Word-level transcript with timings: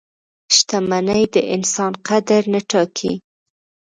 •شتمني 0.55 1.21
د 1.33 1.35
انسان 1.55 1.91
قدر 2.07 2.41
نه 2.53 2.61
ټاکي. 2.69 3.13